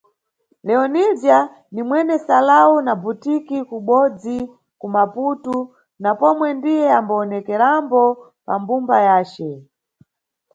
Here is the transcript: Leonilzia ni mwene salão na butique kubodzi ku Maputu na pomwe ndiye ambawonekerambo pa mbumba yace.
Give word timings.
Leonilzia 0.67 1.39
ni 1.73 1.81
mwene 1.87 2.15
salão 2.25 2.71
na 2.85 2.93
butique 3.01 3.57
kubodzi 3.69 4.37
ku 4.79 4.85
Maputu 4.95 5.55
na 6.03 6.11
pomwe 6.19 6.47
ndiye 6.57 6.87
ambawonekerambo 6.99 8.01
pa 8.45 8.53
mbumba 8.61 8.97
yace. 9.07 9.49